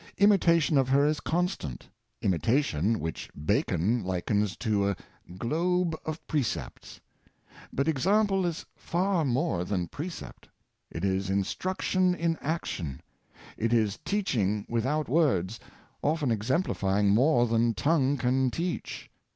[0.17, 1.87] Imitation of her is constant—
[2.23, 6.99] imitation, which Bacon likens to a Power of Example, 9 Q "globe of precepts."
[7.71, 10.49] But example is far more than precept.
[10.89, 13.01] It is instruction in action.
[13.57, 15.59] It is teaching without words,
[16.01, 19.07] often exemplifying more than tongue can teach.